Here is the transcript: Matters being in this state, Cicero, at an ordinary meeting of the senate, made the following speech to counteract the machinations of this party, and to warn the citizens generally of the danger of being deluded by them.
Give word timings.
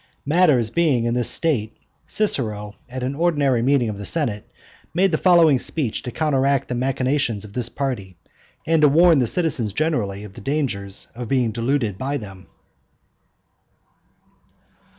Matters 0.25 0.71
being 0.71 1.05
in 1.05 1.13
this 1.13 1.29
state, 1.29 1.77
Cicero, 2.07 2.73
at 2.89 3.03
an 3.03 3.13
ordinary 3.13 3.61
meeting 3.61 3.87
of 3.87 3.99
the 3.99 4.05
senate, 4.07 4.49
made 4.95 5.11
the 5.11 5.17
following 5.19 5.59
speech 5.59 6.01
to 6.01 6.11
counteract 6.11 6.69
the 6.69 6.73
machinations 6.73 7.45
of 7.45 7.53
this 7.53 7.69
party, 7.69 8.17
and 8.65 8.81
to 8.81 8.87
warn 8.89 9.19
the 9.19 9.27
citizens 9.27 9.73
generally 9.73 10.23
of 10.23 10.33
the 10.33 10.41
danger 10.41 10.89
of 11.13 11.27
being 11.27 11.51
deluded 11.51 11.99
by 11.99 12.17
them. 12.17 12.47